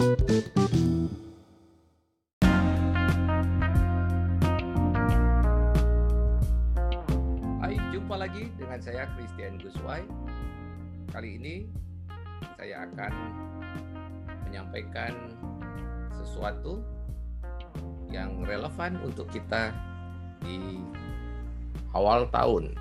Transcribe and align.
Hai, 0.00 0.08
jumpa 7.92 8.16
lagi 8.16 8.48
dengan 8.56 8.80
saya 8.80 9.04
Christian 9.12 9.60
Guswai. 9.60 10.00
Kali 11.12 11.36
ini 11.36 11.68
saya 12.56 12.88
akan 12.88 13.12
menyampaikan 14.48 15.36
sesuatu 16.16 16.80
yang 18.08 18.40
relevan 18.48 18.96
untuk 19.04 19.28
kita 19.28 19.68
di 20.40 20.80
awal 21.92 22.24
tahun. 22.32 22.72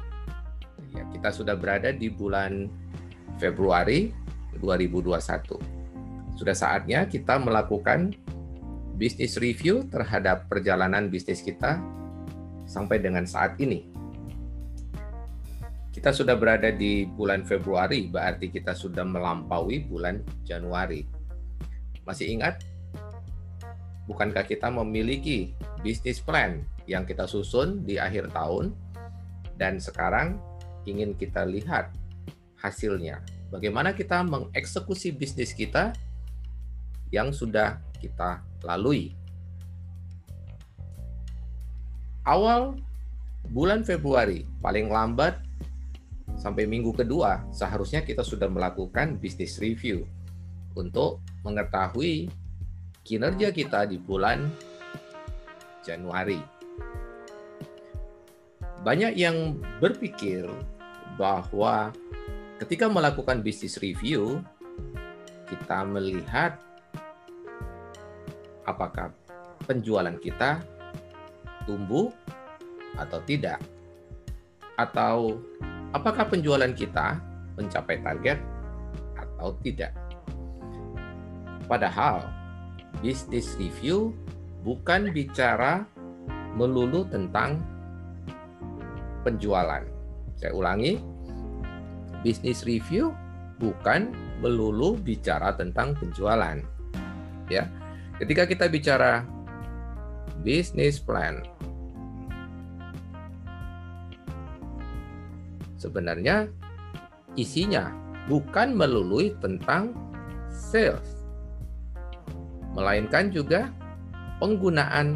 Ya, 0.96 1.04
kita 1.12 1.36
sudah 1.36 1.60
berada 1.60 1.92
di 1.92 2.08
bulan 2.08 2.72
Februari 3.44 4.16
2021. 4.64 5.80
Sudah 6.40 6.56
saatnya 6.56 7.04
kita 7.04 7.36
melakukan 7.36 8.16
bisnis 8.96 9.36
review 9.36 9.84
terhadap 9.92 10.48
perjalanan 10.48 11.12
bisnis 11.12 11.44
kita 11.44 11.84
sampai 12.64 13.04
dengan 13.04 13.28
saat 13.28 13.60
ini. 13.60 13.84
Kita 15.92 16.16
sudah 16.16 16.40
berada 16.40 16.72
di 16.72 17.04
bulan 17.04 17.44
Februari, 17.44 18.08
berarti 18.08 18.48
kita 18.48 18.72
sudah 18.72 19.04
melampaui 19.04 19.84
bulan 19.84 20.24
Januari. 20.48 21.04
Masih 22.08 22.40
ingat? 22.40 22.64
Bukankah 24.08 24.48
kita 24.48 24.72
memiliki 24.72 25.52
bisnis 25.84 26.24
plan 26.24 26.64
yang 26.88 27.04
kita 27.04 27.28
susun 27.28 27.84
di 27.84 28.00
akhir 28.00 28.32
tahun 28.32 28.72
dan 29.60 29.76
sekarang 29.76 30.40
ingin 30.88 31.20
kita 31.20 31.44
lihat 31.44 31.92
hasilnya. 32.64 33.20
Bagaimana 33.52 33.92
kita 33.92 34.24
mengeksekusi 34.24 35.12
bisnis 35.12 35.52
kita 35.52 35.92
yang 37.10 37.34
sudah 37.34 37.82
kita 37.98 38.42
lalui. 38.64 39.14
Awal 42.26 42.78
bulan 43.50 43.82
Februari, 43.82 44.46
paling 44.62 44.92
lambat 44.92 45.42
sampai 46.38 46.70
minggu 46.70 46.94
kedua, 46.94 47.42
seharusnya 47.50 48.06
kita 48.06 48.22
sudah 48.22 48.48
melakukan 48.48 49.18
bisnis 49.18 49.58
review 49.58 50.06
untuk 50.78 51.20
mengetahui 51.42 52.30
kinerja 53.02 53.50
kita 53.50 53.90
di 53.90 53.98
bulan 53.98 54.54
Januari. 55.82 56.38
Banyak 58.86 59.18
yang 59.18 59.60
berpikir 59.84 60.48
bahwa 61.20 61.92
ketika 62.62 62.88
melakukan 62.88 63.44
bisnis 63.44 63.76
review, 63.82 64.40
kita 65.50 65.84
melihat 65.84 66.62
apakah 68.70 69.10
penjualan 69.66 70.16
kita 70.22 70.62
tumbuh 71.66 72.14
atau 72.98 73.20
tidak, 73.26 73.62
atau 74.78 75.38
apakah 75.94 76.26
penjualan 76.30 76.72
kita 76.74 77.20
mencapai 77.60 78.00
target 78.02 78.40
atau 79.18 79.54
tidak. 79.62 79.92
Padahal, 81.70 82.26
bisnis 83.04 83.54
review 83.62 84.16
bukan 84.66 85.14
bicara 85.14 85.86
melulu 86.58 87.06
tentang 87.06 87.62
penjualan. 89.22 89.86
Saya 90.40 90.52
ulangi, 90.56 90.98
bisnis 92.26 92.66
review 92.66 93.14
bukan 93.60 94.16
melulu 94.40 94.96
bicara 94.98 95.54
tentang 95.54 95.94
penjualan. 96.00 96.58
Ya. 97.52 97.68
Ketika 98.20 98.44
kita 98.44 98.68
bicara 98.68 99.24
bisnis 100.44 101.00
plan, 101.00 101.40
sebenarnya 105.80 106.52
isinya 107.40 107.96
bukan 108.28 108.76
melulu 108.76 109.32
tentang 109.40 109.96
sales, 110.52 111.24
melainkan 112.76 113.32
juga 113.32 113.72
penggunaan 114.44 115.16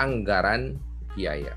anggaran 0.00 0.80
biaya. 1.12 1.52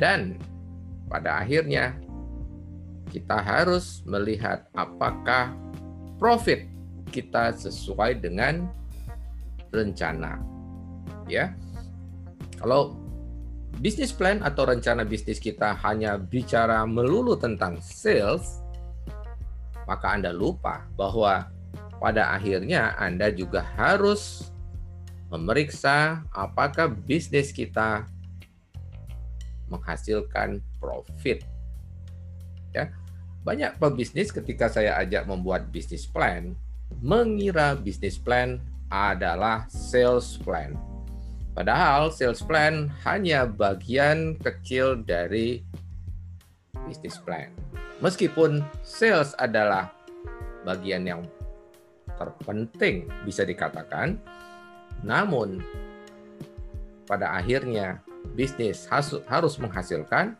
Dan 0.00 0.40
pada 1.12 1.44
akhirnya 1.44 1.92
kita 3.12 3.36
harus 3.36 4.00
melihat 4.08 4.64
apakah 4.72 5.52
profit 6.16 6.64
kita 7.12 7.52
sesuai 7.52 8.24
dengan 8.24 8.72
rencana. 9.68 10.40
Ya. 11.28 11.52
Kalau 12.56 12.96
bisnis 13.84 14.16
plan 14.16 14.40
atau 14.40 14.64
rencana 14.64 15.04
bisnis 15.04 15.36
kita 15.36 15.76
hanya 15.84 16.16
bicara 16.16 16.88
melulu 16.88 17.36
tentang 17.36 17.76
sales, 17.84 18.64
maka 19.84 20.16
Anda 20.16 20.32
lupa 20.32 20.88
bahwa 20.96 21.52
pada 22.00 22.32
akhirnya 22.32 22.96
Anda 22.96 23.28
juga 23.28 23.60
harus 23.76 24.48
memeriksa 25.28 26.24
apakah 26.32 26.88
bisnis 26.88 27.52
kita 27.52 28.08
menghasilkan 29.68 30.60
profit. 30.76 31.44
Ya. 32.72 33.01
Banyak 33.42 33.82
pebisnis 33.82 34.30
ketika 34.30 34.70
saya 34.70 34.94
ajak 35.02 35.26
membuat 35.26 35.66
bisnis 35.74 36.06
plan, 36.06 36.54
mengira 37.02 37.74
bisnis 37.74 38.14
plan 38.14 38.62
adalah 38.86 39.66
sales 39.66 40.38
plan. 40.38 40.78
Padahal 41.52 42.14
sales 42.14 42.38
plan 42.38 42.86
hanya 43.02 43.44
bagian 43.44 44.38
kecil 44.38 45.02
dari 45.02 45.66
bisnis 46.86 47.18
plan. 47.18 47.50
Meskipun 47.98 48.62
sales 48.86 49.34
adalah 49.36 49.90
bagian 50.62 51.02
yang 51.02 51.22
terpenting 52.14 53.10
bisa 53.26 53.42
dikatakan, 53.42 54.22
namun 55.02 55.58
pada 57.10 57.34
akhirnya 57.34 57.98
bisnis 58.38 58.86
harus 59.26 59.54
menghasilkan 59.58 60.38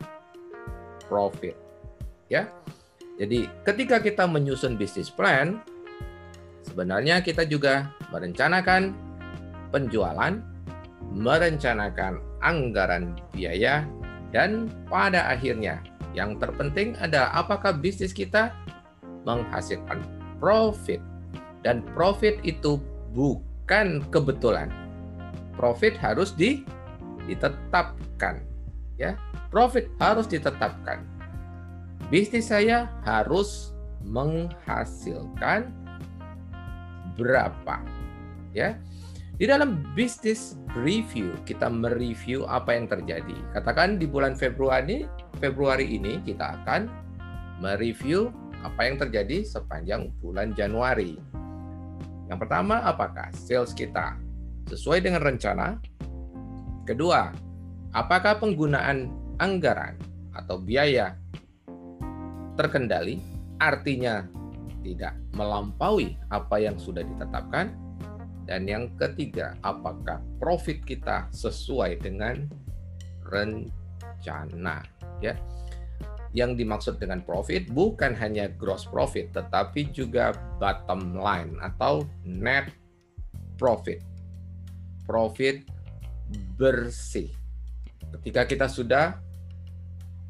profit. 1.10 1.58
Ya. 2.30 2.46
Jadi 3.22 3.46
ketika 3.62 4.02
kita 4.02 4.26
menyusun 4.26 4.74
bisnis 4.74 5.06
plan, 5.06 5.62
sebenarnya 6.66 7.22
kita 7.22 7.46
juga 7.46 7.94
merencanakan 8.10 8.90
penjualan, 9.70 10.42
merencanakan 11.14 12.18
anggaran 12.42 13.14
biaya 13.30 13.86
dan 14.34 14.66
pada 14.90 15.30
akhirnya 15.30 15.78
yang 16.18 16.34
terpenting 16.42 16.98
adalah 16.98 17.30
apakah 17.30 17.70
bisnis 17.70 18.10
kita 18.10 18.50
menghasilkan 19.22 20.02
profit. 20.42 20.98
Dan 21.62 21.86
profit 21.94 22.42
itu 22.42 22.82
bukan 23.14 24.02
kebetulan. 24.10 24.66
Profit 25.54 25.94
harus 25.94 26.34
di 26.34 26.66
ditetapkan 27.30 28.42
ya 28.98 29.14
profit 29.50 29.86
harus 30.02 30.26
ditetapkan 30.26 31.02
bisnis 32.12 32.52
saya 32.52 32.92
harus 33.08 33.72
menghasilkan 34.04 35.72
berapa? 37.16 37.80
Ya 38.52 38.76
di 39.40 39.48
dalam 39.48 39.80
bisnis 39.96 40.60
review 40.76 41.32
kita 41.48 41.72
mereview 41.72 42.44
apa 42.44 42.76
yang 42.76 42.84
terjadi. 42.84 43.32
Katakan 43.56 43.96
di 43.96 44.04
bulan 44.04 44.36
Februari 44.36 45.08
Februari 45.40 45.88
ini 45.88 46.20
kita 46.20 46.60
akan 46.60 46.84
mereview 47.64 48.28
apa 48.60 48.92
yang 48.92 49.00
terjadi 49.00 49.40
sepanjang 49.48 50.12
bulan 50.20 50.52
Januari. 50.52 51.16
Yang 52.28 52.38
pertama 52.44 52.84
apakah 52.84 53.32
sales 53.32 53.72
kita 53.72 54.20
sesuai 54.68 55.00
dengan 55.00 55.24
rencana? 55.24 55.80
Kedua, 56.84 57.32
apakah 57.96 58.36
penggunaan 58.36 59.08
anggaran 59.40 59.96
atau 60.36 60.60
biaya 60.60 61.16
terkendali, 62.62 63.18
artinya 63.58 64.22
tidak 64.86 65.18
melampaui 65.34 66.14
apa 66.30 66.62
yang 66.62 66.78
sudah 66.78 67.02
ditetapkan? 67.02 67.74
Dan 68.46 68.70
yang 68.70 68.94
ketiga, 68.98 69.58
apakah 69.66 70.22
profit 70.38 70.82
kita 70.86 71.26
sesuai 71.34 71.98
dengan 72.02 72.46
rencana? 73.26 74.82
Ya, 75.22 75.38
yang 76.32 76.56
dimaksud 76.56 76.96
dengan 76.96 77.20
profit 77.22 77.68
bukan 77.70 78.16
hanya 78.16 78.48
gross 78.50 78.88
profit, 78.88 79.30
tetapi 79.36 79.92
juga 79.92 80.32
bottom 80.56 81.14
line 81.14 81.54
atau 81.60 82.08
net 82.24 82.72
profit. 83.60 84.00
Profit 85.04 85.62
bersih. 86.56 87.28
Ketika 88.18 88.48
kita 88.48 88.66
sudah 88.66 89.20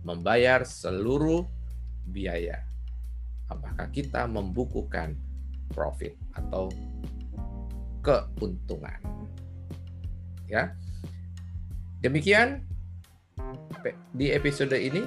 membayar 0.02 0.66
seluruh 0.66 1.46
biaya. 2.08 2.64
Apakah 3.50 3.88
kita 3.92 4.24
membukukan 4.26 5.14
profit 5.70 6.16
atau 6.32 6.72
keuntungan? 8.00 8.98
Ya. 10.48 10.72
Demikian 12.02 12.66
di 14.14 14.34
episode 14.34 14.74
ini 14.74 15.06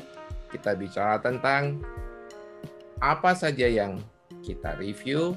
kita 0.51 0.75
bicara 0.79 1.19
tentang 1.19 1.83
apa 3.03 3.35
saja 3.35 3.67
yang 3.67 3.99
kita 4.39 4.79
review 4.79 5.35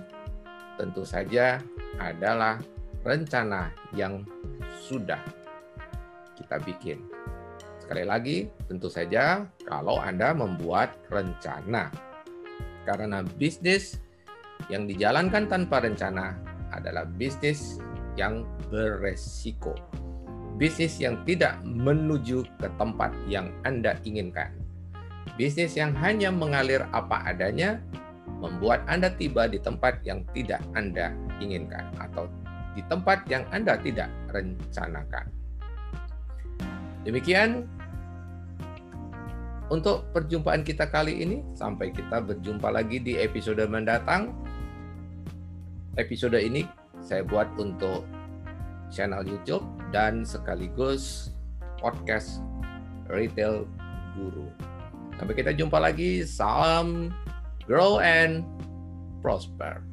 tentu 0.79 1.03
saja 1.03 1.59
adalah 1.99 2.63
rencana 3.03 3.75
yang 3.97 4.23
sudah 4.79 5.19
kita 6.39 6.63
bikin. 6.63 7.03
Sekali 7.89 8.05
lagi, 8.05 8.45
tentu 8.69 8.93
saja 8.93 9.49
kalau 9.65 9.97
Anda 9.97 10.37
membuat 10.37 10.93
rencana. 11.09 11.89
Karena 12.85 13.25
bisnis 13.25 13.97
yang 14.69 14.85
dijalankan 14.85 15.49
tanpa 15.49 15.81
rencana 15.81 16.37
adalah 16.69 17.09
bisnis 17.09 17.81
yang 18.13 18.45
beresiko. 18.69 19.73
Bisnis 20.61 21.01
yang 21.01 21.25
tidak 21.25 21.65
menuju 21.65 22.45
ke 22.61 22.69
tempat 22.77 23.09
yang 23.25 23.49
Anda 23.65 23.97
inginkan. 24.05 24.53
Bisnis 25.41 25.73
yang 25.73 25.97
hanya 25.97 26.29
mengalir 26.29 26.85
apa 26.93 27.25
adanya 27.25 27.81
membuat 28.37 28.85
Anda 28.85 29.17
tiba 29.17 29.49
di 29.49 29.65
tempat 29.65 30.05
yang 30.05 30.29
tidak 30.37 30.61
Anda 30.77 31.17
inginkan 31.41 31.89
atau 31.97 32.29
di 32.77 32.85
tempat 32.85 33.25
yang 33.33 33.49
Anda 33.49 33.81
tidak 33.81 34.13
rencanakan. 34.29 35.25
Demikian 37.09 37.78
untuk 39.69 40.09
perjumpaan 40.13 40.65
kita 40.65 40.89
kali 40.89 41.21
ini. 41.25 41.45
Sampai 41.57 41.93
kita 41.93 42.21
berjumpa 42.25 42.69
lagi 42.73 43.01
di 43.01 43.17
episode 43.21 43.61
mendatang. 43.69 44.33
Episode 45.97 46.39
ini 46.41 46.65
saya 47.05 47.25
buat 47.25 47.49
untuk 47.61 48.05
channel 48.89 49.25
YouTube 49.25 49.65
dan 49.93 50.25
sekaligus 50.25 51.33
podcast 51.79 52.41
Retail 53.09 53.69
Guru. 54.17 54.49
Sampai 55.19 55.35
kita 55.37 55.53
jumpa 55.53 55.79
lagi. 55.79 56.25
Salam 56.25 57.13
grow 57.69 58.01
and 58.01 58.47
prosper. 59.21 59.85